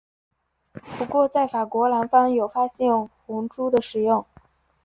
[0.97, 4.25] 不过在法国南方有发现红赭的使用。